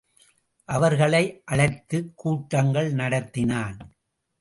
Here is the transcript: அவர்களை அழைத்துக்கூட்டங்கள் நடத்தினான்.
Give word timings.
அவர்களை 0.69 1.43
அழைத்துக்கூட்டங்கள் 1.51 2.91
நடத்தினான். 2.93 3.77